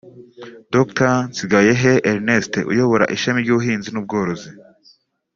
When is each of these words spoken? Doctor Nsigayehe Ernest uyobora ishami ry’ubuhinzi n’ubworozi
Doctor 0.73 1.11
Nsigayehe 1.29 1.93
Ernest 2.11 2.53
uyobora 2.71 3.05
ishami 3.15 3.39
ry’ubuhinzi 3.41 3.89
n’ubworozi 3.91 4.49